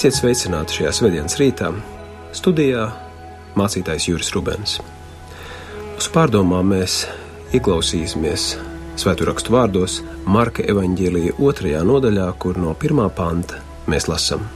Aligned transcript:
Esiet 0.00 0.16
sveicināti 0.16 0.78
šajā 0.78 0.90
svētdienas 0.96 1.34
rītā. 1.36 1.66
Studijā 2.32 2.86
mācītājs 3.52 4.06
Juris 4.08 4.30
Rubens. 4.32 4.78
Uz 5.98 6.06
pārdomām 6.14 6.72
mēs 6.72 7.02
ieklausīsimies 7.52 8.46
Svēto 8.96 9.28
rakstu 9.28 9.52
vārdos 9.52 9.98
Marka 10.24 10.64
evaņģēlīja 10.72 11.36
otrajā 11.36 11.84
nodaļā, 11.84 12.30
kur 12.40 12.56
no 12.56 12.72
pirmā 12.80 13.10
panta 13.12 13.60
mēs 13.92 14.08
lasām. 14.08 14.48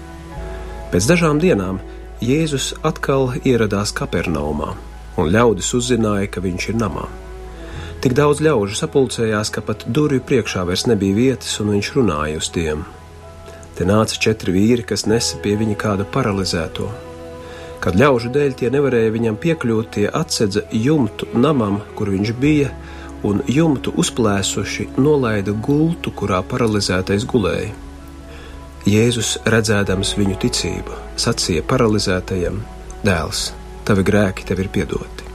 Pēc 0.95 1.11
dažām 1.12 1.45
dienām 1.45 1.83
Jēzus 2.25 2.73
atkal 2.81 3.37
ieradās 3.45 3.92
Kapernaumā, 4.01 4.73
un 5.20 5.33
ļaudis 5.37 5.75
uzzināja, 5.77 6.33
ka 6.33 6.41
viņš 6.41 6.73
ir 6.73 6.81
namā. 6.87 7.05
Tik 8.01 8.17
daudz 8.17 8.41
ļaužu 8.41 8.81
sapulcējās, 8.81 9.53
ka 9.53 9.61
pat 9.61 9.84
durvju 9.84 10.25
priekšā 10.25 10.65
vairs 10.65 10.89
nebija 10.89 11.20
vietas, 11.20 11.61
un 11.61 11.77
viņš 11.77 11.97
runāja 12.01 12.41
uz 12.41 12.55
tiem. 12.56 12.89
Te 13.74 13.87
nāca 13.87 14.19
četri 14.27 14.55
vīri, 14.55 14.84
kas 14.87 15.06
nesa 15.10 15.41
pie 15.42 15.56
viņa 15.59 15.74
kādu 15.80 16.06
paralizēto. 16.14 16.87
Kad 17.83 17.98
ļaužu 18.00 18.30
dēļ 18.33 18.52
tie 18.60 18.70
nevarēja 18.73 19.12
viņam 19.12 19.38
piekļūt, 19.42 19.89
tie 19.97 20.05
atsedza 20.08 20.62
jumtu 20.72 21.27
namam, 21.34 21.81
kur 21.98 22.12
viņš 22.14 22.31
bija, 22.41 22.70
un 23.27 23.42
jumtu 23.50 23.92
uzplēsuši 24.00 24.92
nolaida 25.00 25.53
gultu, 25.66 26.12
kurā 26.14 26.39
paralizētais 26.47 27.27
gulēja. 27.28 27.72
Jēzus, 28.84 29.39
redzēdams 29.48 30.14
viņu 30.20 30.38
ticību, 30.44 30.97
sacīja 31.16 31.64
paralizētajam: 31.69 32.59
Dēls, 33.05 33.47
tavi 33.88 34.05
grēki 34.05 34.44
tev 34.48 34.61
ir 34.61 34.69
piedoti. 34.72 35.31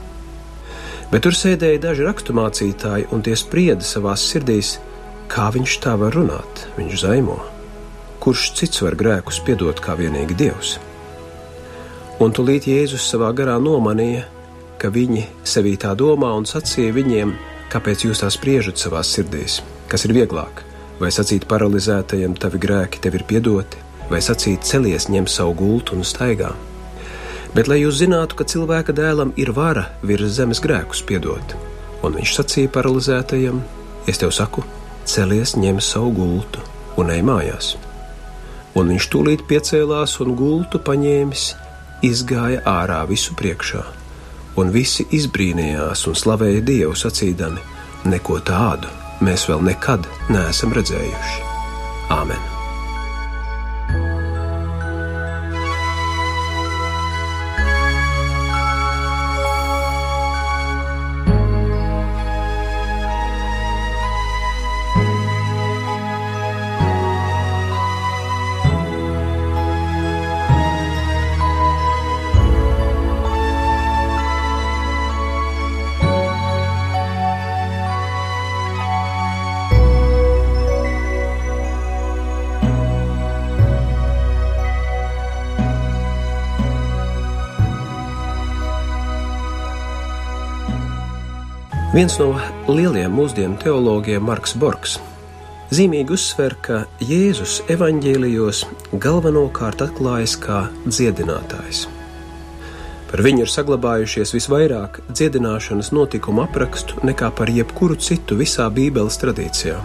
Bet 1.10 1.26
tur 1.26 1.34
sēdēja 1.34 1.82
daži 1.82 2.06
raksturmācītāji, 2.06 3.08
un 3.10 3.24
tie 3.26 3.34
sprieda 3.34 3.82
savās 3.82 4.22
sirdīs, 4.30 4.76
kā 5.30 5.50
viņš 5.54 5.80
tā 5.82 5.96
var 5.98 6.14
runāt. 6.14 6.68
Viņš 6.78 7.00
zaimo. 7.02 7.40
Kurš 8.20 8.50
cits 8.58 8.82
var 8.84 8.98
grēkus 9.00 9.40
piedot 9.46 9.78
kā 9.80 9.94
vienīgi 9.96 10.36
Dievs? 10.36 10.74
Un 12.20 12.34
tūlīt 12.36 12.66
Jēzus 12.68 13.06
savā 13.08 13.30
garā 13.32 13.54
nomanīja, 13.56 14.26
ka 14.80 14.90
viņi 14.92 15.22
sevī 15.44 15.76
tā 15.80 15.94
domā 15.96 16.34
un 16.36 16.44
sacīja 16.48 16.92
viņiem, 16.96 17.32
kāpēc 17.72 18.04
jūs 18.04 18.20
tā 18.20 18.28
spriežat 18.32 18.80
savās 18.80 19.14
sirdīs, 19.14 19.62
kas 19.88 20.04
ir 20.04 20.16
vieglāk 20.18 20.66
vai 21.00 21.08
sacīt 21.08 21.48
paralizētajam, 21.48 22.36
tavi 22.36 22.60
grēki 22.60 23.00
tev 23.00 23.16
ir 23.16 23.24
piedoti, 23.28 23.80
vai 24.12 24.20
sacīt 24.20 24.66
celies, 24.68 25.08
ņem 25.08 25.28
savu 25.30 25.56
gultu 25.62 25.96
un 25.96 26.04
staigā. 26.04 26.52
Bet 27.56 27.72
lai 27.72 27.80
jūs 27.80 28.02
zinātu, 28.02 28.36
ka 28.36 28.46
cilvēka 28.46 28.94
dēlam 28.94 29.32
ir 29.40 29.54
vara 29.56 29.88
virs 30.06 30.36
zemes 30.36 30.60
grēkus 30.62 31.02
piedot, 31.08 31.56
un 32.04 32.20
viņš 32.20 32.36
sacīja 32.36 32.76
paralizētajam: 32.76 33.64
Es 34.08 34.20
tev 34.20 34.32
saku, 34.34 34.64
celies, 35.08 35.56
ņem 35.56 35.80
savu 35.80 36.12
gultu 36.20 36.62
un 37.00 37.10
ej 37.16 37.24
mājās. 37.24 37.78
Un 38.78 38.92
viņš 38.92 39.08
tūlīt 39.12 39.46
piecēlās 39.50 40.18
un 40.22 40.36
gultu 40.38 40.78
paņēmis, 40.86 41.46
izgāja 42.06 42.62
ārā 42.70 43.00
visu 43.10 43.34
priekšā, 43.38 43.82
un 44.60 44.70
visi 44.74 45.08
izbrīnījās 45.16 46.06
un 46.10 46.18
slavēja 46.18 46.62
Dievu 46.70 46.94
sacīdami: 46.98 47.66
Neko 48.10 48.38
tādu 48.46 48.92
mēs 49.26 49.48
vēl 49.50 49.66
nekad 49.72 50.06
neesam 50.30 50.72
redzējuši. 50.76 51.44
Āmen! 52.14 52.49
Viens 91.90 92.14
no 92.20 92.36
lielajiem 92.70 93.10
mūsdienu 93.10 93.56
teologiem, 93.58 94.22
Marks 94.22 94.52
Borgs, 94.54 94.92
zīmīgi 95.74 96.14
uzsver, 96.14 96.52
ka 96.62 96.76
Jēzus 97.02 97.56
evaņģēlijos 97.74 98.60
galvenokārt 99.02 99.80
atklājas 99.82 100.36
kā 100.38 100.60
dziedinātājs. 100.86 101.88
Par 103.10 103.22
viņu 103.26 103.42
ir 103.42 103.50
saglabājušies 103.50 104.30
visvairāk 104.36 105.00
dziedināšanas 105.10 105.90
notikumu 105.90 106.44
aprakstu 106.44 107.02
nekā 107.08 107.32
par 107.34 107.50
jebkuru 107.50 107.96
citu 107.98 108.38
visā 108.38 108.68
Bībeles 108.70 109.18
tradīcijā. 109.18 109.80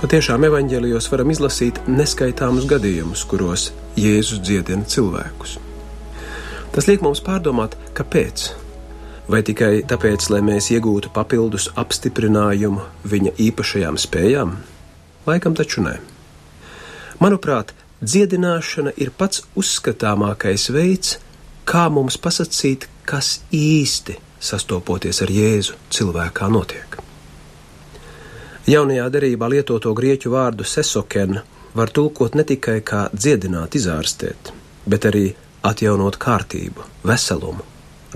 Patiešām 0.00 0.48
evaņģēlijos 0.48 1.06
varam 1.12 1.30
izlasīt 1.30 1.78
neskaitāmus 1.86 2.66
gadījumus, 2.66 3.22
kuros 3.30 3.68
Jēzus 3.94 4.42
dziedina 4.42 4.82
cilvēkus. 4.82 5.60
Tas 6.74 6.90
liek 6.90 7.06
mums 7.06 7.22
pārdomāt, 7.22 7.78
kāpēc 7.94 8.48
vai 9.30 9.42
tikai 9.46 9.82
tāpēc, 9.86 10.26
lai 10.32 10.40
mēs 10.44 10.70
iegūtu 10.74 11.12
papildus 11.14 11.68
apstiprinājumu 11.78 12.82
viņa 13.06 13.34
īpašajām 13.46 13.98
spējām? 14.00 14.54
Laikam 15.28 15.54
taču 15.54 15.84
nē. 15.84 15.98
Manuprāt, 17.20 17.74
dziedināšana 18.02 18.94
ir 18.96 19.12
pats 19.16 19.44
uzskatāmākais 19.60 20.70
veids, 20.74 21.18
kā 21.68 21.86
mums 21.92 22.16
pasakīt, 22.18 22.88
kas 23.06 23.40
īsti 23.54 24.16
sastopoties 24.40 25.20
ar 25.22 25.30
Jēzu 25.34 25.76
cilvēkā 25.92 26.48
notiek. 26.50 26.96
Jaunajā 28.70 29.06
derībā 29.12 29.50
lietoto 29.50 29.92
grieķu 29.96 30.32
vārdu 30.32 30.64
sesoken 30.64 31.40
var 31.74 31.92
tulkot 31.92 32.34
ne 32.38 32.46
tikai 32.46 32.80
kā 32.86 33.06
dziedināt, 33.12 33.76
izārstēt, 33.78 34.52
bet 34.86 35.06
arī 35.10 35.26
atjaunot 35.66 36.18
kārtību, 36.22 36.88
veselumu, 37.06 37.66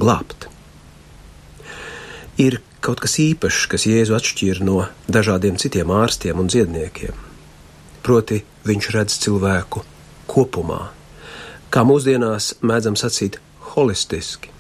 glābt 0.01 0.49
ir 2.41 2.61
kaut 2.85 3.01
kas 3.05 3.17
īpašs, 3.23 3.67
kas 3.71 3.87
Jēzu 3.89 4.17
atšķir 4.17 4.61
no 4.65 4.85
dažādiem 5.09 5.57
citiem 5.61 5.93
ārstiem 5.95 6.41
un 6.41 6.51
dziedniekiem. 6.53 7.17
Proti, 8.05 8.43
viņš 8.69 8.91
redz 8.93 9.17
cilvēku 9.23 9.85
kopumā, 10.29 10.91
kā 11.73 11.85
mūsdienās 11.87 12.55
mēdzam 12.61 12.99
sacīt, 13.01 13.39
holistiski. 13.75 14.51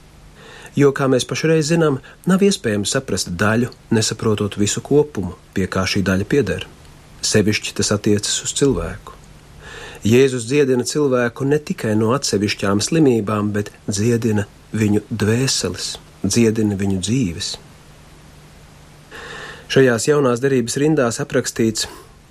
Jo, 0.74 0.90
kā 0.90 1.06
mēs 1.06 1.26
pašreiz 1.28 1.68
zinām, 1.70 2.00
nav 2.26 2.42
iespējams 2.42 2.94
saprast 2.96 3.30
daļu, 3.38 3.68
nesaprotot 3.94 4.56
visu 4.58 4.82
kopumu, 4.82 5.36
pie 5.54 5.68
kā 5.70 5.84
šī 5.86 6.02
daļa 6.06 6.26
pieder. 6.30 6.66
Sevišķi 7.24 7.76
tas 7.78 7.92
attiecas 7.94 8.40
uz 8.42 8.54
cilvēku. 8.58 9.14
Jēzus 10.04 10.48
dziedina 10.48 10.84
cilvēku 10.84 11.46
ne 11.48 11.60
tikai 11.62 11.94
no 11.96 12.10
atsevišķām 12.16 12.82
slimībām, 12.84 13.54
bet 13.54 13.70
dziedina 13.86 14.44
viņu 14.74 15.04
dvēseles, 15.08 15.94
dziedina 16.24 16.76
viņu 16.80 17.00
dzīves. 17.04 17.54
Šajās 19.74 20.08
jaunās 20.08 20.42
derības 20.42 20.76
rindās 20.80 21.20
aprakstīts, 21.22 21.88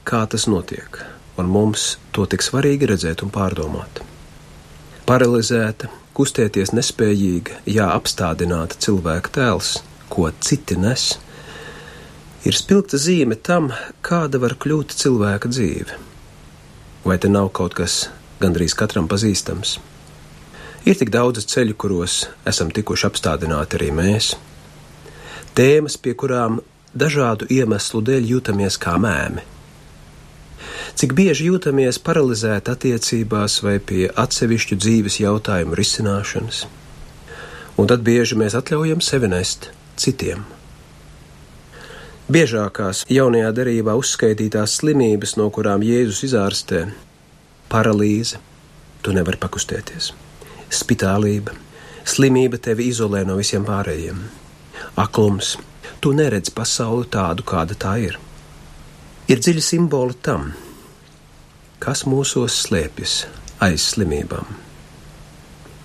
kā 0.07 0.24
tas 0.30 0.45
notiek, 0.48 1.00
un 1.40 1.50
mums 1.51 1.98
to 2.16 2.25
tik 2.30 2.45
svarīgi 2.45 2.88
redzēt 2.94 3.24
un 3.25 3.34
pārdomāt. 3.34 4.04
Paralizēta, 5.10 5.90
kustēties 6.16 6.72
nespējīga, 6.78 7.63
jā, 7.68 7.90
apstādināta 7.92 8.80
cilvēka 8.86 9.34
tēls, 9.36 9.75
ko 10.13 10.30
citi 10.46 10.78
nes, 10.80 11.07
ir 12.48 12.56
spilgta 12.56 13.00
zīme 13.01 13.36
tam, 13.36 13.72
kāda 14.06 14.39
var 14.44 14.56
kļūt 14.62 14.96
cilvēka 15.00 15.51
dzīve. 15.51 15.98
Vai 17.04 17.18
te 17.19 17.31
nav 17.31 17.50
kaut 17.57 17.75
kas 17.75 18.06
gandrīz 18.39 18.78
katram 18.80 19.10
pazīstams? 19.12 19.80
Ir 20.83 20.97
tik 21.00 21.13
daudz 21.15 21.45
ceļu, 21.47 21.77
kuros 21.80 22.25
esam 22.50 22.71
tikuši 22.75 23.07
apstādināti 23.07 23.77
arī 23.80 23.89
mēs. 23.95 24.33
Tēmas, 25.56 25.95
pie 25.95 26.12
kurām 26.19 26.59
dažādu 26.91 27.47
iemeslu 27.47 28.01
dēļ 28.03 28.25
jūtamies 28.33 28.75
kā 28.83 28.97
mēmi. 29.00 29.45
Cik 31.00 31.13
bieži 31.18 31.47
jūtamies 31.47 32.01
paralizēti 32.03 32.74
attiecībās 32.74 33.62
vai 33.65 33.77
pie 33.80 34.09
atsevišķu 34.12 34.77
dzīves 34.83 35.21
jautājumu 35.24 35.77
risināšanas, 35.80 36.65
un 37.79 37.89
tad 37.89 38.03
bieži 38.06 38.38
mēs 38.39 38.57
atļaujam 38.59 39.01
sevi 39.01 39.31
nest 39.31 39.69
citiem. 39.97 40.44
Biežākās 42.33 43.06
jaunajā 43.12 43.50
derībā 43.56 43.95
uzskaitītās 44.00 44.77
slimības, 44.79 45.38
no 45.39 45.50
kurām 45.51 45.83
Jēzus 45.83 46.24
izārstē- 46.27 46.86
paralīze, 47.74 48.38
tu 49.01 49.12
nevari 49.12 49.39
pakustēties, 49.39 50.12
spitālība, 50.75 51.54
slimība 52.06 52.60
tevi 52.62 52.90
izolē 52.92 53.24
no 53.28 53.38
visiem 53.40 53.66
pārējiem, 53.68 54.20
aklums, 55.00 55.56
tu 56.04 56.12
neredzi 56.16 56.54
pasauli 56.56 57.08
tādu, 57.12 57.46
kāda 57.48 57.78
tā 57.80 57.96
ir. 58.04 58.20
Ir 59.31 59.40
dziļi 59.40 59.64
simboli 59.64 60.18
tam, 60.22 60.52
kas 61.84 62.04
mūsos 62.10 62.58
slēpjas 62.66 63.24
aiz 63.64 63.88
slimībām. 63.94 64.60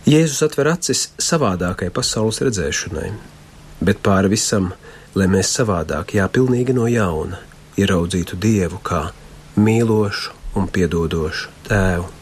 Jēzus 0.08 0.43
atver 0.46 0.73
acis 0.73 1.08
savādākai 1.20 1.90
pasaules 1.94 2.40
redzēšanai, 2.43 3.11
bet 3.85 4.02
pāri 4.02 4.32
visam, 4.32 4.73
lai 5.14 5.29
mēs 5.31 5.52
savādāk, 5.58 6.17
jā, 6.17 6.26
pilnīgi 6.32 6.75
no 6.75 6.88
jauna, 6.90 7.43
ieraudzītu 7.79 8.38
Dievu 8.40 8.81
kā 8.82 9.08
mīlošu 9.58 10.35
un 10.58 10.70
piedodošu 10.73 11.52
tēvu. 11.69 12.17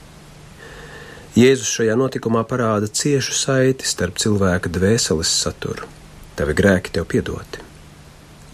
Jēzus 1.36 1.68
šajā 1.68 1.92
notikumā 2.00 2.46
parāda 2.48 2.88
ciešu 2.88 3.34
saiti 3.36 3.84
starp 3.84 4.16
cilvēka 4.22 4.70
dvēseles 4.72 5.28
saturu. 5.28 5.84
Tavi 6.32 6.54
grēki 6.56 6.94
tev 6.94 7.04
piedoti, 7.12 7.60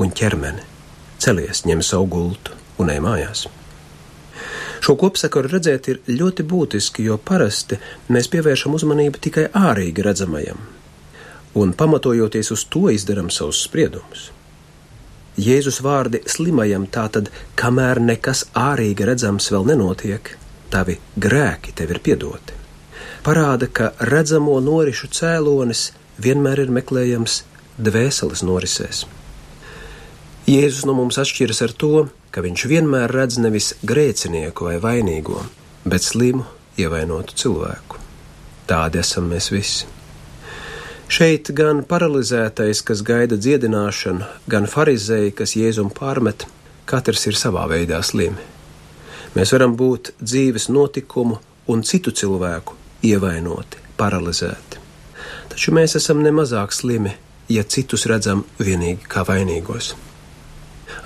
un 0.02 0.10
ķermeni 0.10 0.64
celies, 1.22 1.60
ņem 1.62 1.82
savu 1.86 2.08
gultu 2.10 2.56
un 2.82 2.90
ej 2.90 2.98
mājās. 3.04 3.44
Šo 4.82 4.96
kopsakaru 4.98 5.52
redzēt 5.52 5.86
ir 5.92 6.00
ļoti 6.10 6.42
būtiski, 6.50 7.04
jo 7.06 7.20
parasti 7.22 7.78
mēs 8.10 8.26
pievēršam 8.32 8.74
uzmanību 8.74 9.20
tikai 9.28 9.44
ārīgi 9.54 10.02
redzamajam, 10.02 10.58
un 11.62 11.74
pamatojoties 11.78 12.50
uz 12.56 12.64
to 12.66 12.88
izdarām 12.90 13.30
savus 13.30 13.60
spriedumus. 13.62 14.32
Jēzus 15.38 15.78
vārdi 15.86 16.24
slimajam 16.26 16.88
tātad, 16.90 17.30
kamēr 17.54 18.02
nekas 18.02 18.42
ārīgi 18.58 19.06
redzams 19.06 19.46
vēl 19.54 19.70
nenotiek, 19.70 20.34
tavi 20.74 20.98
grēki 21.14 21.76
tev 21.78 21.94
ir 21.94 22.02
piedoti. 22.02 22.61
Parāda, 23.22 23.68
ka 23.70 23.92
redzamo 24.02 24.56
norišu 24.58 25.06
cēlonis 25.14 25.92
vienmēr 26.18 26.64
ir 26.64 26.70
meklējams 26.74 27.36
dvēseles 27.78 28.40
norisēs. 28.42 29.04
Jēzus 30.50 30.88
no 30.88 30.96
mums 30.98 31.20
atšķiras 31.22 31.62
ar 31.62 31.74
to, 31.78 31.90
ka 32.34 32.42
viņš 32.42 32.64
vienmēr 32.72 33.14
redz 33.14 33.38
nevis 33.38 33.76
grēcinieku 33.86 34.66
vai 34.66 34.74
vainīgo, 34.82 35.38
bet 35.86 36.02
slimu, 36.02 36.48
ievainotu 36.82 37.38
cilvēku. 37.44 38.02
Tādi 38.66 38.98
esam 39.04 39.30
mēs 39.30 39.52
visi. 39.54 39.86
Šeit 41.06 41.54
gan 41.54 41.86
paralizētais, 41.86 42.82
kas 42.82 43.06
gaida 43.06 43.38
dziedināšanu, 43.38 44.26
gan 44.50 44.66
farizēji, 44.66 45.36
kas 45.38 45.54
jēzum 45.54 45.94
pārmet, 45.94 46.48
katrs 46.90 47.30
ir 47.30 47.38
savā 47.38 47.70
veidā 47.70 48.02
slimi. 48.02 48.50
Mēs 49.38 49.54
varam 49.54 49.78
būt 49.78 50.16
dzīves 50.18 50.72
notikumu 50.74 51.38
un 51.70 51.86
citu 51.86 52.10
cilvēku 52.10 52.81
ievainoti, 53.02 53.82
paralizēti. 53.98 54.80
Taču 55.52 55.74
mēs 55.76 55.96
esam 55.98 56.22
nemazāk 56.24 56.72
slimi, 56.72 57.12
ja 57.52 57.64
citus 57.64 58.06
redzam 58.10 58.44
vienīgi 58.60 59.08
kā 59.10 59.24
vainīgos. 59.28 59.92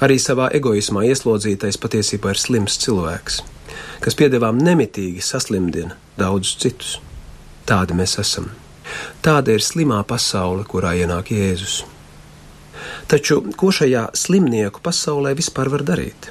Arī 0.05 0.19
savā 0.21 0.51
egoismā 0.55 1.07
ieslodzītais 1.09 1.79
patiesībā 1.81 2.35
ir 2.35 2.41
slims 2.41 2.77
cilvēks, 2.83 3.41
kas 4.05 4.19
piedevām 4.19 4.61
nemitīgi 4.61 5.25
saslimdina 5.25 5.97
daudzus 6.19 6.61
citus. 6.63 6.95
Tādi 7.67 7.97
mēs 7.99 8.19
esam. 8.23 8.51
Tāda 9.25 9.57
ir 9.57 9.65
slimā 9.65 10.03
pasaule, 10.07 10.63
kurā 10.69 10.93
ienāk 11.01 11.33
Jēzus. 11.35 11.81
Taču 13.11 13.41
ko 13.59 13.73
šajā 13.75 14.09
slimnieku 14.15 14.83
pasaulē 14.85 15.33
vispār 15.39 15.71
var 15.73 15.83
darīt? 15.87 16.31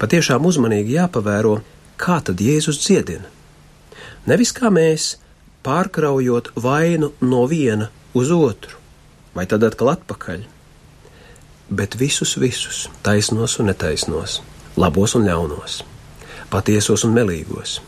Patiešām 0.00 0.44
uzmanīgi 0.44 0.98
jāpavēro, 0.98 1.58
kā 1.96 2.18
tad 2.24 2.40
Jēzus 2.44 2.82
dziedina. 2.84 3.37
Nevis 4.26 4.52
kā 4.56 4.72
mēs, 4.74 5.14
pārkraujot 5.62 6.52
vainu 6.58 7.12
no 7.20 7.46
viena 7.46 7.92
uz 8.18 8.30
otru, 8.34 8.78
vai 9.34 9.46
tad 9.46 9.62
atkal 9.68 9.94
atpakaļ 9.94 10.46
bet 11.70 11.98
visus, 11.98 12.40
visus, 12.40 12.90
taisnos 13.02 13.58
un 13.58 13.68
netaisnos, 13.68 14.40
labos 14.76 15.14
un 15.18 15.26
ļaunos, 15.28 15.82
patiesos 16.50 17.04
un 17.04 17.14
melīgos, 17.16 17.78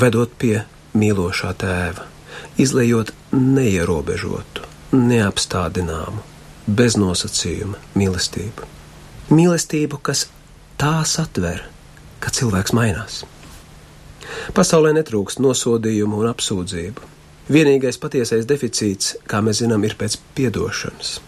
vedot 0.00 0.32
pie 0.40 0.62
mīlošā 0.96 1.52
tēva, 1.60 2.06
izlējot 2.60 3.12
neierobežotu, 3.36 4.64
neapstādināmu, 4.96 6.24
bez 6.66 6.96
nosacījuma 7.00 7.80
mīlestību. 7.98 8.68
Mīlestību, 9.30 10.00
kas 10.02 10.26
tā 10.80 11.00
satver, 11.06 11.62
ka 12.20 12.32
cilvēks 12.34 12.74
mainās. 12.74 13.22
Pasaulē 14.54 14.92
netrūkst 14.98 15.40
nosodījumu 15.42 16.20
un 16.22 16.30
apsūdzību. 16.30 17.08
Vienīgais 17.50 17.98
patiesais 17.98 18.46
deficīts, 18.46 19.16
kā 19.26 19.40
mēs 19.42 19.64
zinām, 19.64 19.82
ir 19.86 19.96
pēc 19.98 20.20
piedošanas. 20.36 21.18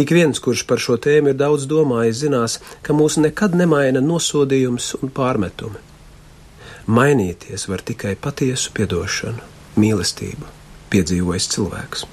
Ik 0.00 0.10
viens, 0.10 0.40
kurš 0.42 0.64
par 0.66 0.80
šo 0.82 0.96
tēmu 0.98 1.32
ir 1.32 1.38
daudz 1.38 1.66
domājis, 1.70 2.22
zinās, 2.24 2.58
ka 2.82 2.96
mūs 2.96 3.18
nekad 3.20 3.54
nemaina 3.58 4.00
nosodījums 4.02 4.94
un 5.00 5.12
pārmetumi. 5.14 5.82
Mainīties 6.86 7.66
var 7.70 7.82
tikai 7.86 8.14
patiesu 8.16 8.72
piedošanu, 8.74 9.42
mīlestību, 9.78 10.50
piedzīvojis 10.90 11.48
cilvēks. 11.54 12.06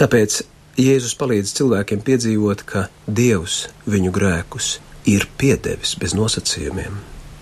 Tāpēc 0.00 0.42
Jēzus 0.80 1.16
palīdz 1.20 1.52
cilvēkiem 1.58 2.00
piedzīvot, 2.06 2.62
ka 2.64 2.86
Dievs 3.04 3.66
viņu 3.90 4.12
grēkus 4.16 4.78
ir 5.08 5.26
piedevis 5.40 5.96
bez 6.00 6.14
nosacījumiem. 6.16 7.00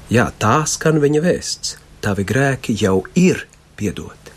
Jā, 0.09 0.31
tā 0.41 0.63
skan 0.65 1.03
viņa 1.03 1.21
vēsts. 1.25 1.77
Tavi 2.01 2.25
grēki 2.25 2.77
jau 2.79 3.03
ir 3.19 3.45
piedoti. 3.77 4.33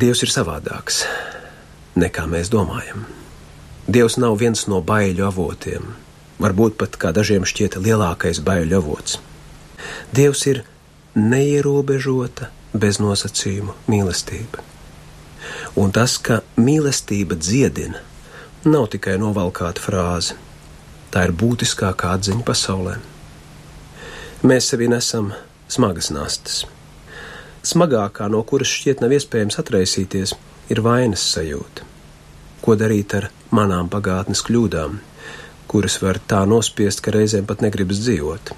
Dievs 0.00 0.22
ir 0.24 0.32
savādāks 0.32 1.02
nekā 2.00 2.26
mēs 2.30 2.50
domājam. 2.52 3.04
Dievs 3.90 4.16
nav 4.22 4.38
viens 4.40 4.66
no 4.70 4.80
baiļu 4.86 5.26
avotiem, 5.26 5.90
varbūt 6.40 6.78
pat 6.80 6.96
kā 7.00 7.10
dažiem 7.16 7.44
šķiet 7.48 7.76
lielākais 7.82 8.40
baiļu 8.46 8.78
avots. 8.78 9.18
Dievs 10.14 10.46
ir 10.46 10.62
neierobežota, 11.18 12.50
bez 12.72 13.00
nosacījumu 13.02 13.74
mīlestība. 13.90 14.62
Un 15.80 15.90
tas, 15.94 16.16
ka 16.22 16.40
mīlestība 16.60 17.36
dziedina, 17.38 17.98
nav 18.64 18.90
tikai 18.94 19.16
novalkāta 19.18 19.82
frāze, 19.82 20.36
tā 21.10 21.26
ir 21.26 21.34
būtiskākā 21.34 22.14
atziņa 22.18 22.46
pasaulē. 22.46 22.98
Mēs 24.40 24.70
sevi 24.70 24.86
nesam 24.88 25.34
smagas 25.68 26.06
nastas, 26.16 26.62
smagākā 27.60 28.24
no 28.32 28.38
kuras 28.48 28.70
šķiet 28.72 29.02
nav 29.04 29.12
iespējams 29.12 29.58
atraisīties 29.60 30.32
ir 30.72 30.80
vainas 30.80 31.20
sajūta. 31.34 31.84
Ko 32.64 32.76
darīt 32.80 33.12
ar 33.18 33.26
manām 33.52 33.90
pagātnes 33.92 34.40
kļūdām, 34.46 34.96
kuras 35.68 35.98
var 36.00 36.22
tā 36.24 36.40
nospiest, 36.48 37.02
ka 37.04 37.12
reizēm 37.12 37.44
pat 37.44 37.60
negribas 37.60 38.00
dzīvot? 38.00 38.54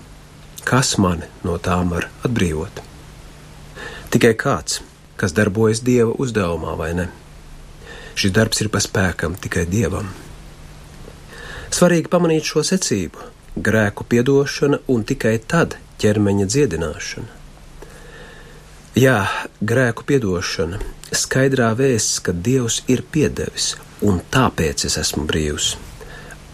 Kas 0.62 0.94
mani 1.02 1.26
no 1.42 1.58
tām 1.58 1.90
var 1.90 2.06
atbrīvot? 2.22 2.78
Tikai 4.14 4.36
kāds, 4.38 4.84
kas 5.18 5.34
darbojas 5.34 5.82
dieva 5.82 6.14
uzdevumā, 6.14 6.76
vai 6.78 6.92
ne? 6.94 7.08
Šis 8.14 8.30
darbs 8.38 8.62
ir 8.62 8.70
pa 8.70 8.78
spēkam 8.78 9.34
tikai 9.34 9.66
dievam. 9.66 10.14
Svarīgi 11.74 12.06
pamanīt 12.12 12.46
šo 12.46 12.62
secību- 12.62 13.30
grēku 13.56 14.04
piedošana 14.08 14.80
un 14.88 15.04
tikai 15.04 15.36
tad 15.38 15.76
ķermeņa 16.02 16.48
dziedināšana. 16.48 17.38
Jā, 18.98 19.18
grēku 19.64 20.04
piedošana 20.08 20.80
skaidrā 21.16 21.70
vēsts, 21.76 22.20
ka 22.24 22.32
Dievs 22.32 22.82
ir 22.92 23.04
piedevis, 23.12 23.74
un 24.04 24.20
tāpēc 24.32 24.86
es 24.88 24.98
esmu 25.00 25.24
brīvs. 25.28 25.76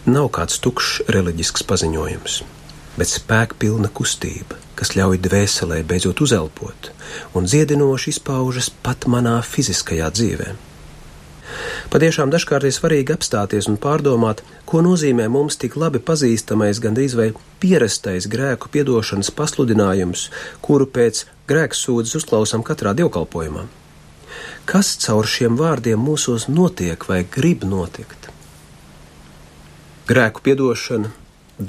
Nav 0.07 0.29
kāds 0.35 0.59
tukšs 0.63 1.09
reliģisks 1.11 1.65
paziņojums, 1.67 2.39
bet 2.95 3.11
spēkpilna 3.11 3.91
kustība, 3.95 4.59
kas 4.79 4.95
ļauj 4.95 5.19
dvēselē 5.27 5.81
beidzot 5.87 6.23
uzelpot, 6.23 6.91
un 7.35 7.47
dziedinoši 7.47 8.15
izpaužas 8.15 8.71
pat 8.71 9.07
manā 9.11 9.39
fiziskajā 9.43 10.07
dzīvē. 10.15 10.55
Patiešām 11.93 12.29
dažkārt 12.33 12.67
ir 12.67 12.75
svarīgi 12.75 13.15
apstāties 13.15 13.69
un 13.71 13.79
pārdomāt, 13.81 14.43
ko 14.69 14.83
nozīmē 14.85 15.25
mums 15.31 15.57
tik 15.61 15.79
labi 15.79 16.01
pazīstamais, 16.03 16.81
gandrīz 16.83 17.17
vai 17.17 17.31
pierastais 17.63 18.29
grēku 18.29 18.71
piedošanas 18.73 19.33
pasludinājums, 19.35 20.29
kuru 20.61 20.87
pēc 20.87 21.25
grēksūdzes 21.49 22.21
uzklausām 22.21 22.65
katrā 22.65 22.93
dievkalpojumā 22.97 23.67
kas 24.69 24.91
caur 25.01 25.25
šiem 25.25 25.57
vārdiem 25.57 26.01
mūsos 26.05 26.47
notiek 26.49 27.05
vai 27.09 27.23
grib 27.35 27.63
notikt. 27.65 28.29
Grēku 30.09 30.43
piedošana 30.45 31.09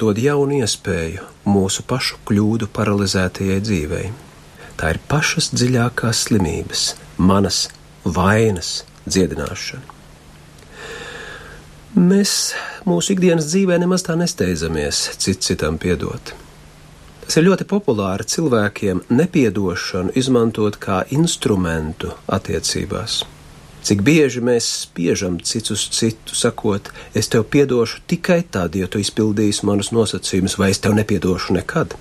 dod 0.02 0.20
jaunu 0.20 0.60
iespēju 0.60 1.24
mūsu 1.48 1.84
pašu 1.88 2.20
kļūdu 2.28 2.68
paralizētajai 2.76 3.60
dzīvei. 3.64 4.04
Tā 4.80 4.94
ir 4.94 5.00
pašas 5.08 5.50
dziļākās 5.52 6.26
slimības, 6.28 6.84
manas 7.30 7.66
vainas 8.04 8.82
dziedināšana. 9.10 9.96
Mēs 11.98 12.32
mūsu 12.86 13.16
ikdienas 13.16 13.48
dzīvē 13.50 13.80
nemaz 13.82 14.04
tā 14.06 14.14
nesteidzamies 14.18 15.08
cits 15.18 15.50
citam 15.50 15.78
piedot. 15.82 16.30
Tas 17.24 17.38
ir 17.38 17.48
ļoti 17.48 17.66
populāri 17.70 18.26
cilvēkiem 18.30 19.02
nepiedošanu 19.10 20.14
izmantot 20.18 20.78
kā 20.82 21.00
instrumentu 21.14 22.12
attiecībās. 22.30 23.20
Cik 23.86 24.02
bieži 24.06 24.42
mēs 24.44 24.68
spiežam 24.84 25.38
cits 25.40 25.72
uz 25.74 25.86
citu, 25.96 26.36
sakot, 26.36 26.90
es 27.16 27.30
tev 27.32 27.46
piedošu 27.50 28.02
tikai 28.10 28.42
tad, 28.42 28.76
ja 28.76 28.86
tu 28.86 29.00
izpildīsi 29.00 29.64
manus 29.66 29.90
nosacījumus, 29.96 30.58
vai 30.60 30.70
es 30.74 30.82
tev 30.84 30.94
nepiedošu 30.98 31.56
nekad. 31.56 31.96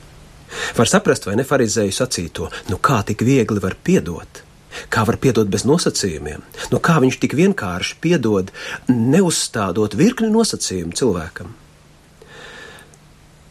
Var 0.77 0.91
saprast, 0.91 1.25
vai 1.29 1.37
ne 1.39 1.45
farizēju 1.47 1.95
sacīto, 1.95 2.49
nu 2.69 2.77
kā 2.77 2.99
tik 3.07 3.23
viegli 3.25 3.63
var 3.63 3.77
piedot? 3.83 4.43
Kā 4.87 5.03
var 5.07 5.19
piedot 5.21 5.49
bez 5.51 5.65
nosacījumiem? 5.67 6.43
Nu 6.71 6.79
kā 6.83 6.99
viņš 7.03 7.19
tik 7.21 7.35
vienkārši 7.37 7.97
piedod, 8.03 8.53
neuzstādot 8.87 9.97
virkni 9.99 10.31
nosacījumu 10.31 10.95
cilvēkam? 10.95 11.51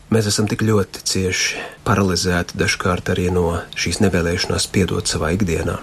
Mēs 0.08 0.30
esam 0.30 0.46
tik 0.48 0.62
ļoti 0.64 1.02
cieši 1.04 1.62
paralizēti 1.84 2.56
dažkārt 2.56 3.10
arī 3.12 3.26
no 3.28 3.58
šīs 3.76 4.00
nevēlēšanās 4.00 4.64
piedot 4.72 5.10
savā 5.10 5.34
ikdienā, 5.36 5.74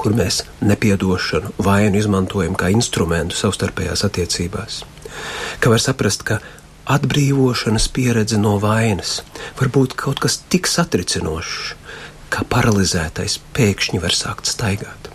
kur 0.00 0.16
mēs 0.16 0.46
nepiedošanu, 0.64 1.52
vainu 1.60 2.00
izmantojam 2.00 2.56
kā 2.56 2.70
instrumentu 2.72 3.36
savstarpējās 3.36 4.06
attiecībās. 4.08 4.80
Kā 5.60 5.74
var 5.74 5.84
saprast, 5.84 6.24
ka 6.24 6.38
atbrīvošanas 6.88 7.90
pieredze 7.92 8.40
no 8.40 8.56
vainas 8.62 9.18
var 9.60 9.68
būt 9.76 9.92
kaut 9.92 10.24
kas 10.24 10.40
tik 10.48 10.70
satricinošs, 10.70 11.74
kā 12.30 12.44
paralizētais 12.48 13.38
pēkšņi 13.56 14.00
var 14.02 14.14
sākt 14.16 14.50
staigāt. 14.50 15.10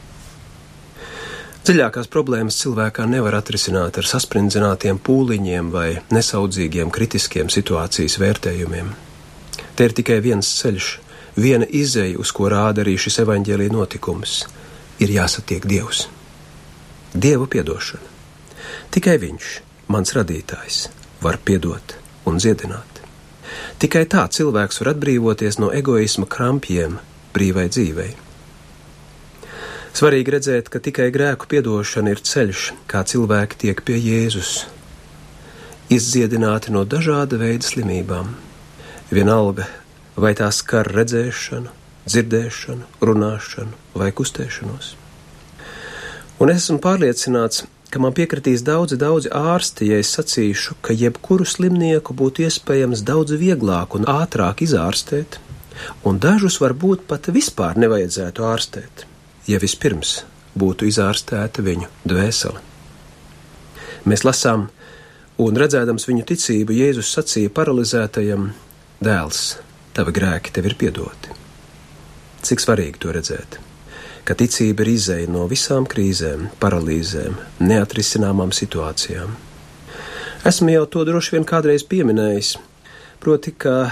Dziļākās 1.65 2.11
problēmas 2.13 2.59
cilvēkā 2.61 3.07
nevar 3.09 3.39
atrisināt 3.39 3.97
ar 3.97 4.05
sasprindzinātiem 4.05 4.99
pūliņiem 5.01 5.71
vai 5.73 5.87
nesaudzīgiem 6.13 6.91
kritiskiem 6.93 7.49
situācijas 7.49 8.19
vērtējumiem. 8.21 8.91
Te 9.73 9.87
ir 9.87 9.95
tikai 9.97 10.19
viens 10.21 10.51
ceļš, 10.59 10.89
viena 11.41 11.65
izēja, 11.65 12.19
uz 12.21 12.29
ko 12.35 12.51
rāda 12.53 12.83
arī 12.85 12.93
šis 13.01 13.17
evaņģēlīja 13.25 13.73
notikums- 13.73 14.43
ir 15.03 15.15
jāsatiek 15.17 15.65
Dievs. 15.65 16.05
Dievu 17.15 17.47
piedošana. 17.47 18.13
Tikai 18.91 19.17
Viņš, 19.17 19.59
mans 19.87 20.13
radītājs, 20.13 20.87
var 21.21 21.37
piedot 21.37 21.95
un 22.25 22.37
dziedināt. 22.37 22.94
Tikai 23.81 24.05
tā 24.11 24.27
cilvēks 24.31 24.81
var 24.81 24.93
atbrīvoties 24.93 25.59
no 25.61 25.71
egoisma 25.75 26.27
krampjiem 26.29 26.99
brīvai 27.35 27.67
dzīvei. 27.71 28.13
Svarīgi 29.95 30.33
redzēt, 30.33 30.67
ka 30.71 30.81
tikai 30.83 31.07
grēku 31.15 31.47
piedošana 31.51 32.11
ir 32.11 32.19
ceļš, 32.19 32.65
kā 32.91 33.05
cilvēki 33.07 33.59
tiek 33.61 33.83
pie 33.87 33.95
Jēzus, 33.95 34.65
izdziedināti 35.87 36.73
no 36.75 36.83
dažāda 36.83 37.39
veida 37.39 37.63
slimībām. 37.63 38.33
Vienalga, 39.13 39.69
vai 40.19 40.33
tās 40.35 40.59
skar 40.63 40.89
redzēšanu, 40.91 41.71
dzirdēšanu, 42.09 42.89
runāšanu 43.07 43.99
vai 44.01 44.11
kustēšanos. 44.15 44.95
Un 46.43 46.51
esmu 46.51 46.81
pārliecināts, 46.83 47.63
ka 47.95 48.01
man 48.03 48.11
piekritīs 48.11 48.59
daudzi, 48.67 48.97
daudzi 48.99 49.29
ārsti, 49.31 49.85
ja 49.87 50.01
es 50.03 50.09
sacīšu, 50.17 50.75
ka 50.83 50.91
jebkuru 50.91 51.45
slimnieku 51.47 52.11
būtu 52.19 52.43
iespējams 52.43 53.05
daudz 53.07 53.37
vieglāk 53.39 53.95
un 53.95 54.03
ātrāk 54.11 54.65
izārstēt, 54.65 55.37
un 56.03 56.19
dažus 56.19 56.59
varbūt 56.59 57.05
pat 57.07 57.29
vispār 57.31 57.79
nevajadzētu 57.79 58.43
ārstēt, 58.49 59.05
ja 59.47 59.61
vispirms 59.63 60.25
būtu 60.59 60.89
izārstēta 60.91 61.63
viņu 61.63 61.87
dvēsele. 62.03 62.59
Mēs 64.11 64.25
lasām, 64.27 64.67
un 65.39 65.59
redzēdams 65.63 66.09
viņu 66.09 66.25
ticību, 66.33 66.75
Jēzus 66.75 67.13
sacīja 67.15 67.53
paralizētajam: 67.55 68.49
Dēls, 68.99 69.45
tavi 69.95 70.17
grēki 70.19 70.51
tev 70.51 70.67
ir 70.67 70.75
piedoti. 70.83 71.39
Cik 72.43 72.59
svarīgi 72.59 72.99
to 72.99 73.15
redzēt! 73.15 73.61
Ka 74.25 74.33
ticība 74.33 74.81
ir 74.85 74.95
izēja 74.95 75.29
no 75.29 75.45
visām 75.49 75.85
krīzēm, 75.89 76.49
paralīzēm, 76.61 77.37
neatrisināmām 77.61 78.53
situācijām. 78.55 79.35
Esmu 80.45 80.73
jau 80.73 80.85
to 80.89 81.03
droši 81.05 81.35
vien 81.35 81.45
kādreiz 81.45 81.85
pieminējis, 81.89 82.55
proti, 83.21 83.53
ka 83.53 83.91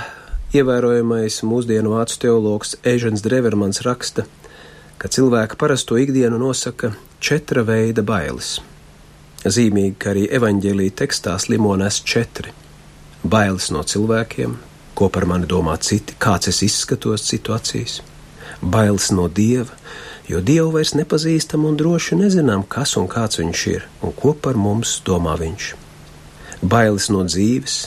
ievērojamais 0.53 1.39
mūsdienu 1.45 1.93
vācu 1.95 2.19
teologs 2.25 2.75
Ežens 2.85 3.23
Drevermans 3.25 3.81
raksta, 3.85 4.25
ka 4.97 5.09
cilvēka 5.09 5.57
parasto 5.61 5.97
ikdienu 6.01 6.37
nosaka 6.41 6.93
četra 7.23 7.63
veida 7.65 8.05
bailes. 8.05 8.55
Zīmīgi, 9.43 9.97
ka 9.99 10.13
arī 10.13 10.27
evaņģēlīja 10.37 10.97
tekstā 11.03 11.33
slimones 11.41 11.99
četri- 12.05 12.53
bailes 13.33 13.69
no 13.71 13.83
cilvēkiem, 13.83 14.55
ko 14.95 15.09
par 15.09 15.25
mani 15.25 15.45
domā 15.45 15.77
citi, 15.81 16.15
kāds 16.19 16.47
es 16.47 16.61
izskatos 16.63 17.25
citu 17.29 17.53
acīs, 17.53 18.01
bailes 18.61 19.11
no 19.11 19.27
dieva, 19.27 19.73
jo 20.29 20.41
Dievu 20.41 20.71
vairs 20.75 20.93
nepazīstam 20.97 21.65
un 21.67 21.77
droši 21.79 22.17
nezinām, 22.19 22.63
kas 22.63 22.95
un 22.99 23.09
kāds 23.11 23.41
viņš 23.41 23.63
ir 23.73 23.87
un 24.01 24.13
ko 24.15 24.33
par 24.33 24.59
mums 24.59 24.99
domā 25.05 25.35
viņš. 25.39 25.73
Bailes 26.63 27.09
no 27.11 27.25
dzīves, 27.27 27.77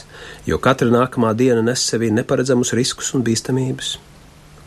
jo 0.45 0.59
katra 0.61 0.91
nākamā 0.93 1.33
diena 1.37 1.63
nes 1.65 1.81
sevī 1.81 2.11
neparedzamus 2.13 2.75
riskus 2.77 3.13
un 3.17 3.23
bīstamības, 3.25 3.95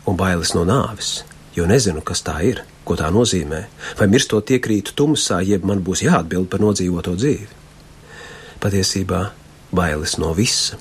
un 0.07 0.17
bailes 0.19 0.51
no 0.57 0.65
nāves, 0.67 1.21
jo 1.55 1.67
nezinu, 1.69 2.03
kas 2.03 2.23
tā 2.27 2.41
ir, 2.43 2.63
ko 2.83 2.97
tā 2.99 3.07
nozīmē, 3.13 3.61
vai 3.99 4.07
mirstot 4.11 4.51
iekrītu 4.51 4.95
tumsā, 4.97 5.39
jeb 5.47 5.63
man 5.67 5.79
būs 5.85 6.03
jāatbild 6.03 6.49
par 6.51 6.63
nodzīvoto 6.63 7.15
dzīvi. 7.15 7.47
Patiesībā 8.61 9.29
bailes 9.71 10.17
no 10.19 10.33
visa. 10.37 10.77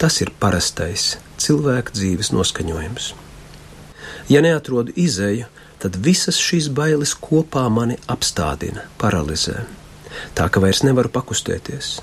Tas 0.00 0.20
ir 0.22 0.30
parastais 0.40 1.16
cilvēka 1.40 1.92
dzīves 1.92 2.30
noskaņojums. 2.32 3.10
Ja 4.30 4.40
neatrodu 4.44 4.94
izēju, 4.96 5.48
tad 5.80 5.96
visas 6.04 6.38
šīs 6.40 6.68
bailes 6.76 7.14
kopā 7.16 7.66
mani 7.72 7.96
apstādina, 8.10 8.86
paralizē. 9.00 9.64
Tā 10.36 10.48
ka 10.52 10.62
vairs 10.62 10.82
nevaru 10.84 11.10
pakustēties. 11.12 11.98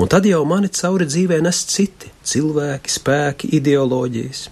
Un 0.00 0.08
tad 0.12 0.26
jau 0.28 0.42
mani 0.48 0.70
cauri 0.72 1.08
dzīvē 1.08 1.40
nes 1.44 1.62
citi 1.68 2.12
cilvēki, 2.24 2.92
spēki, 2.92 3.50
ideoloģijas. 3.58 4.46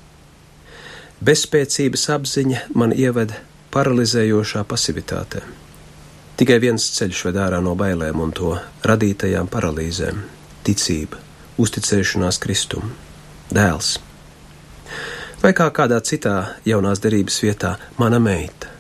Bezspēcības 1.25 2.09
apziņa 2.16 2.64
man 2.76 2.93
ieveda 2.93 3.38
paralizējošā 3.75 4.64
pasivitātē. 4.69 5.45
Tikai 6.35 6.59
viens 6.62 6.85
ceļš 6.97 7.21
ved 7.28 7.38
ārā 7.38 7.61
no 7.62 7.76
bailēm 7.78 8.21
un 8.21 8.33
to 8.35 8.57
radītajām 8.83 9.49
paralīzēm- 9.52 10.19
ticība, 10.66 11.21
uzticēšanās 11.62 12.40
Kristum, 12.43 12.90
dēls 13.54 13.99
vai 15.44 15.52
kā 15.52 15.66
kādā 15.76 15.98
citā 16.00 16.56
jaunās 16.64 17.02
derības 17.04 17.42
vietā- 17.44 17.74
mana 18.00 18.18
meita. 18.18 18.70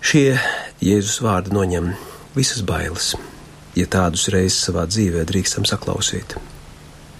Šie 0.00 0.40
Jēzus 0.80 1.20
vārdi 1.20 1.52
noņem 1.52 1.94
visas 2.36 2.62
bailes, 2.62 3.14
ja 3.76 3.86
tādus 3.86 4.28
reizes 4.32 4.64
savā 4.64 4.86
dzīvē 4.88 5.24
drīkstam 5.28 5.64
saklausīt. 5.68 6.36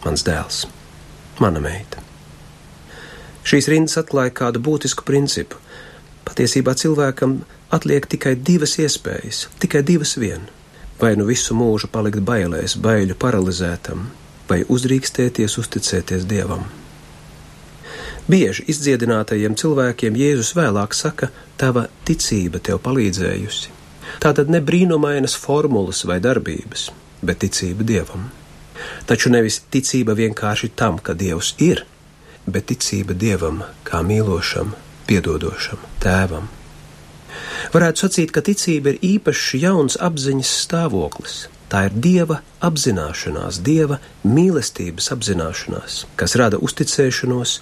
Mans 0.04 0.22
dēls, 0.22 0.66
mana 1.40 1.60
meita. 1.60 2.00
Šīs 3.44 3.68
rindas 3.68 3.96
atklāja 3.96 4.30
kādu 4.30 4.58
būtisku 4.60 5.04
principu. 5.04 5.56
Patiesībā 6.24 6.74
cilvēkam 6.74 7.44
atliek 7.70 8.06
tikai 8.06 8.34
divas 8.34 8.76
iespējas, 8.76 9.48
tikai 9.58 9.82
divas 9.82 10.16
vien. 10.16 10.48
Vai 11.00 11.16
nu 11.16 11.24
visu 11.24 11.54
mūžu 11.54 11.90
palikt 11.92 12.24
bailēs, 12.24 12.76
baiļu 12.76 13.14
paralizētam, 13.14 14.06
vai 14.48 14.64
uzdrīkstēties 14.64 15.58
uzticēties 15.58 16.24
Dievam. 16.24 16.83
Bieži 18.24 18.64
izdziedinātajiem 18.72 19.52
cilvēkiem 19.60 20.14
Jēzus 20.16 20.54
vēlāk 20.56 20.94
saka, 20.96 21.28
tava 21.60 21.88
ticība 22.08 22.60
tev 22.64 22.80
palīdzējusi. 22.86 23.72
Tā 24.20 24.32
tad 24.36 24.48
ne 24.52 24.62
brīnumainas 24.64 25.34
formulas 25.36 26.04
vai 26.08 26.20
darbības, 26.24 26.88
bet 27.20 27.42
ticība 27.44 27.84
Dievam. 27.84 28.30
Taču 29.04 29.28
nevis 29.32 29.60
ticība 29.70 30.16
vienkārši 30.16 30.72
tam, 30.72 30.96
ka 30.98 31.12
Dievs 31.12 31.52
ir, 31.60 31.84
bet 32.46 32.70
ticība 32.72 33.12
Dievam 33.12 33.60
kā 33.84 34.00
mīlošam, 34.00 34.72
piedodošam 35.04 35.84
tēvam. 36.00 36.48
Varētu 37.74 38.06
sacīt, 38.06 38.32
ka 38.32 38.40
ticība 38.46 38.94
ir 38.94 39.04
īpašs 39.04 39.52
jauns 39.60 39.98
apziņas 40.00 40.52
stāvoklis, 40.64 41.36
Tā 41.72 41.86
ir 41.88 41.94
dieva 41.96 42.40
apzināšanās, 42.64 43.60
dieva 43.64 43.98
mīlestības 44.26 45.10
apzināšanās, 45.14 46.04
kas 46.20 46.36
rada 46.38 46.60
uzticēšanos, 46.62 47.54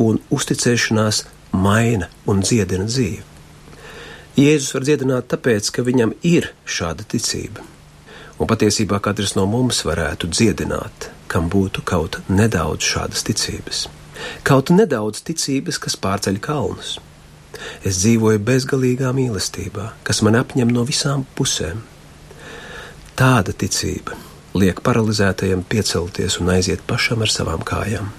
un 0.00 0.20
uzticēšanās 0.32 1.24
maina 1.52 2.08
un 2.30 2.40
dziedina 2.46 2.88
dzīvi. 2.88 3.26
Jēzus 4.40 4.72
var 4.76 4.86
dziedināt 4.86 5.28
tāpēc, 5.32 5.68
ka 5.74 5.84
viņam 5.84 6.14
ir 6.24 6.52
šāda 6.64 7.04
ticība. 7.04 7.64
Un 8.40 8.48
patiesībā 8.48 9.00
katrs 9.04 9.34
no 9.36 9.44
mums 9.50 9.82
varētu 9.84 10.30
dziedināt, 10.32 11.10
kam 11.28 11.50
būtu 11.52 11.82
kaut 11.84 12.22
nedaudz 12.32 12.86
šādas 12.86 13.26
ticības. 13.26 13.84
Kaut 14.46 14.72
nedaudz 14.72 15.20
ticības, 15.26 15.78
kas 15.82 15.98
pārceļ 16.00 16.40
kalnus. 16.40 16.96
Es 17.84 18.00
dzīvoju 18.00 18.40
bezgalīgā 18.46 19.10
mīlestībā, 19.16 19.90
kas 20.06 20.22
man 20.24 20.38
apņem 20.40 20.70
no 20.72 20.86
visām 20.88 21.26
pusēm, 21.36 21.82
Tāda 23.18 23.52
ticība 23.52 24.16
liek 24.54 24.80
paralizētajam 24.82 25.62
piecelties 25.68 26.40
un 26.40 26.50
aiziet 26.54 26.82
pašam 26.86 27.22
ar 27.22 27.30
savām 27.30 27.62
kājām. 27.66 28.10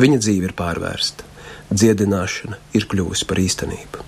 Viņa 0.00 0.18
dzīve 0.24 0.50
ir 0.50 0.54
pārvērsta, 0.58 1.26
dziedināšana 1.70 2.58
ir 2.74 2.88
kļuvusi 2.90 3.28
par 3.30 3.40
īstenību. 3.42 4.04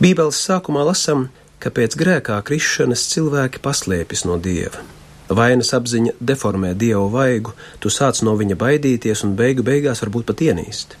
Bībeles 0.00 0.38
sākumā 0.46 0.84
lasām, 0.86 1.28
ka 1.60 1.72
pēc 1.74 1.96
grēkā 2.00 2.38
krišanas 2.46 3.02
cilvēki 3.12 3.60
paslēpjas 3.64 4.24
no 4.28 4.38
dieva. 4.40 4.84
Vainas 5.30 5.70
apziņa 5.76 6.16
deformē 6.18 6.72
dievu 6.74 7.06
vaigu, 7.12 7.52
tu 7.78 7.92
sāc 7.92 8.22
no 8.26 8.34
viņa 8.38 8.56
baidīties 8.58 9.22
un 9.26 9.36
beigu 9.38 9.62
beigās 9.66 10.02
varbūt 10.02 10.26
pat 10.30 10.42
ienīst. 10.46 10.96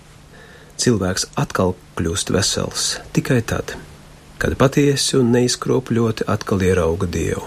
Cilvēks 0.80 1.30
atkal 1.40 1.74
kļūst 1.98 2.30
vesels 2.32 2.84
tikai 3.16 3.40
tad, 3.42 3.74
kad 4.40 4.54
patiesi 4.60 5.18
un 5.18 5.32
neizkropļoti 5.34 6.28
atkal 6.30 6.62
ierauga 6.64 7.08
dievu, 7.10 7.42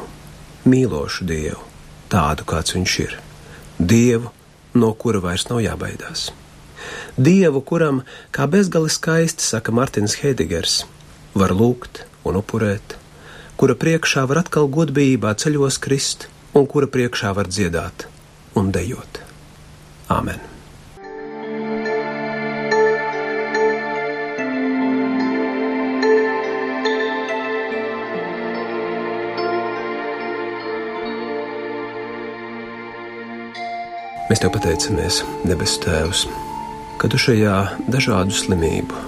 mīlošu 0.69 1.27
dievu, 1.27 1.61
tādu 2.11 2.45
kāds 2.47 2.75
viņš 2.75 2.95
ir, 3.03 3.17
dievu, 3.79 4.31
no 4.73 4.93
kura 4.93 5.21
vairs 5.23 5.47
nav 5.49 5.61
jābaidās. 5.63 6.31
Dievu, 7.15 7.61
kuram, 7.61 8.01
kā 8.35 8.47
bezgali 8.49 8.91
skaisti 8.91 9.45
saka 9.45 9.71
Martins 9.71 10.17
Heidegers, 10.21 10.83
var 11.33 11.53
lūgt 11.55 12.03
un 12.27 12.39
upurēt, 12.41 12.97
kura 13.57 13.77
priekšā 13.79 14.25
var 14.29 14.43
atkal 14.43 14.69
godbijībā 14.71 15.35
ceļos 15.39 15.79
krist 15.83 16.27
un 16.53 16.67
kura 16.69 16.89
priekšā 16.89 17.35
var 17.37 17.49
dziedāt 17.49 18.07
un 18.59 18.73
dejot. 18.73 19.21
Āmen! 20.13 20.52
Mēs 34.33 34.41
tev 34.41 34.49
pateicamies, 34.57 35.21
debes 35.45 35.77
Tēvs, 35.85 36.25
ka 36.97 37.05
tu 37.05 37.21
šajā 37.21 37.57
dažādu 37.85 38.33
slimību, 38.33 39.05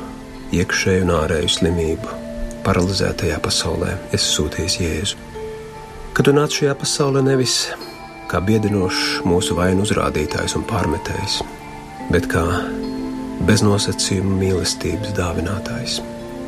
iekšēju 0.53 1.09
un 1.09 1.15
ārēju 1.17 1.49
slimību, 1.49 2.19
paralizētajā 2.67 3.41
pasaulē 3.41 3.95
esi 4.13 4.35
sūtījis 4.35 4.83
Jēzu 4.85 5.25
ka 6.15 6.23
tu 6.23 6.31
nāc 6.31 6.53
šajā 6.55 6.77
pasaulē 6.79 7.19
nevis 7.25 7.55
kā 8.31 8.39
biedinošs 8.47 9.25
mūsu 9.27 9.57
vainu 9.57 9.83
uzrādītājs 9.83 10.55
un 10.55 10.63
pārmetējs, 10.69 11.41
bet 12.13 12.29
kā 12.31 12.43
beznosacījuma 13.49 14.37
mīlestības 14.39 15.11
dāvinātājs, 15.17 15.97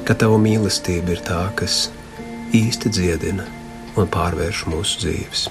ka 0.07 0.15
tava 0.15 0.39
mīlestība 0.39 1.17
ir 1.17 1.23
tā, 1.27 1.41
kas 1.59 1.87
īsti 2.55 2.93
dziedina 2.95 3.49
un 3.99 4.07
pārvērš 4.13 4.63
mūsu 4.71 5.03
dzīves. 5.03 5.49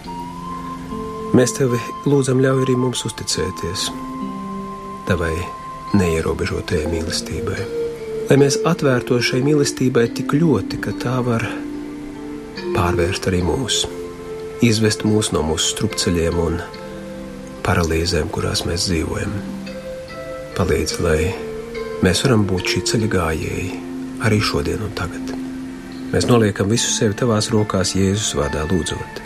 Mēs 1.36 1.52
tevi 1.52 1.76
lūdzam, 2.08 2.38
ļauj 2.40 2.62
arī 2.64 2.74
mums 2.80 3.02
uzticēties 3.04 3.90
tavai 5.04 5.34
neierobežotajai 5.98 6.86
mīlestībai, 6.88 7.58
lai 8.30 8.38
mēs 8.40 8.56
atvērtos 8.64 9.28
šai 9.28 9.42
mīlestībai 9.44 10.06
tik 10.16 10.32
ļoti, 10.32 10.80
ka 10.80 10.94
tā 11.02 11.18
var 11.26 11.44
pārvērst 12.72 13.28
arī 13.28 13.42
mūsu 13.44 13.92
izvest 14.64 15.04
mūs 15.04 15.34
no 15.36 15.42
mūsu 15.44 15.74
strupceļiem 15.74 16.40
un 16.40 16.56
paralīzēm, 17.66 18.32
kurās 18.32 18.64
mēs 18.64 18.88
dzīvojam. 18.88 19.36
Palīdz, 20.56 20.96
lai 21.04 21.20
mēs 22.06 22.24
varam 22.24 22.48
būt 22.48 22.72
šī 22.72 22.84
ceļa 22.92 23.12
gājēji 23.18 23.68
arī 24.24 24.40
šodien 24.40 24.88
un 24.88 24.96
tagad. 24.96 25.36
Mēs 26.14 26.30
noliekam 26.32 26.72
visu 26.72 26.88
sevi 26.96 27.18
tavās 27.18 27.52
rokās 27.52 27.92
Jēzus 27.98 28.32
vārdā 28.40 28.64
lūdzot. 28.72 29.25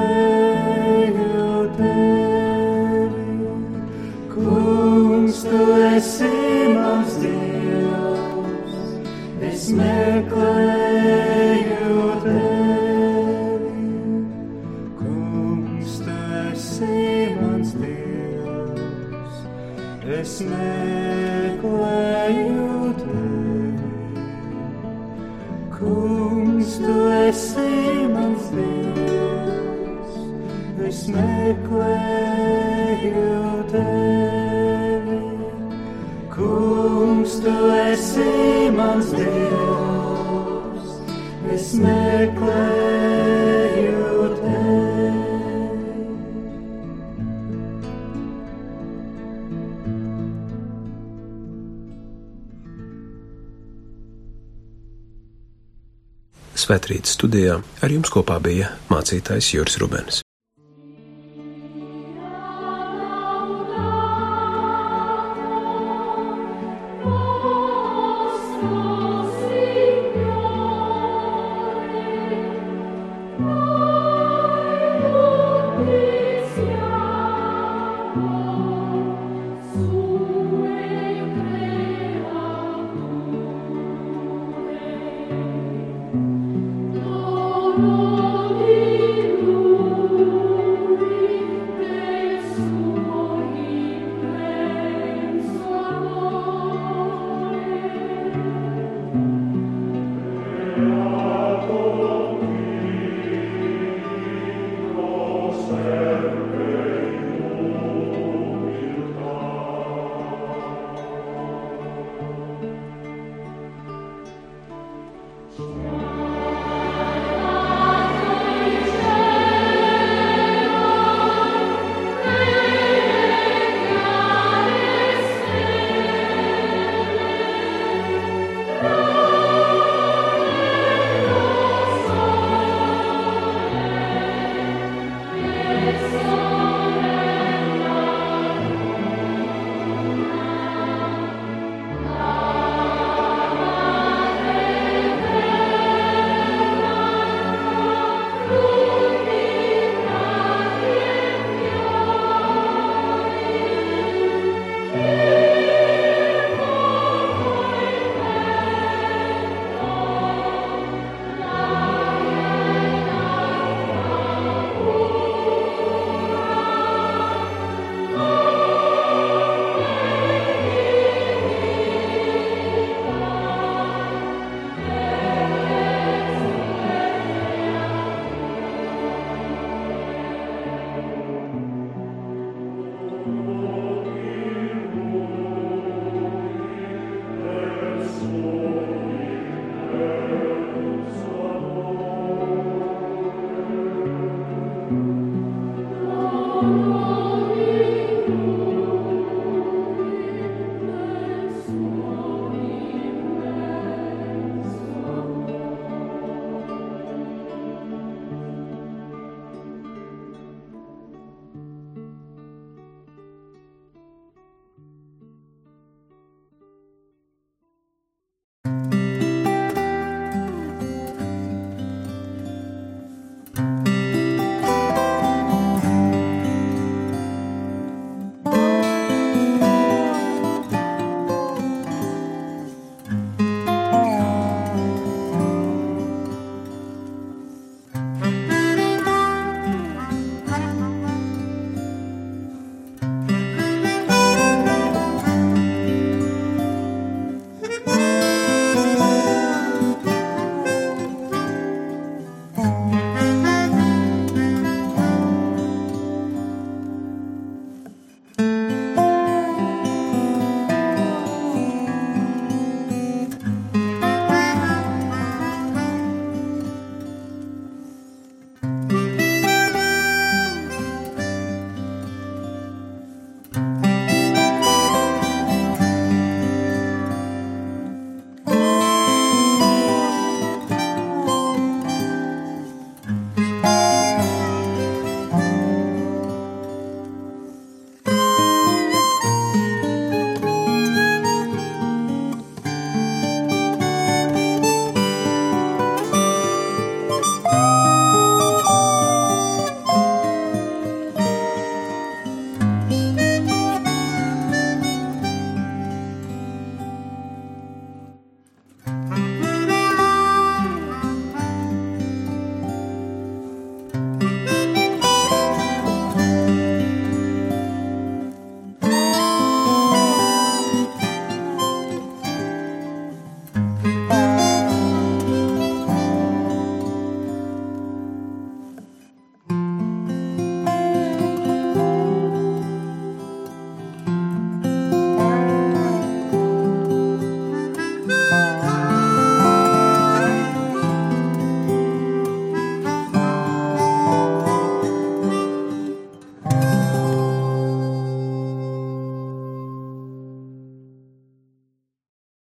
tevi. 1.77 3.27
Kungs, 4.33 5.37
tu 5.47 5.61
esi 5.93 6.33
mans 6.75 7.13
Dievs, 7.23 8.75
es 9.51 9.63
meklēju 9.71 10.18
es 41.69 41.75
meklēju 41.77 43.59
tevi. 44.39 45.11
Svētrītas 56.59 57.13
studijā 57.17 57.59
ar 57.81 57.93
jums 57.93 58.09
kopā 58.13 58.39
bija 58.43 58.73
mācītājs 58.89 59.53
Juris 59.53 59.77
Rubens. 59.81 60.23